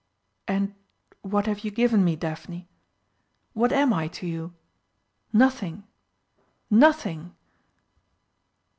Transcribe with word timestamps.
"And 0.47 0.73
what 1.21 1.45
have 1.45 1.59
you 1.63 1.69
given 1.69 2.03
me, 2.03 2.15
Daphne? 2.15 2.67
What 3.53 3.71
am 3.71 3.93
I 3.93 4.07
to 4.07 4.25
you? 4.25 4.55
Nothing! 5.31 5.83
Nothing!" 6.71 7.35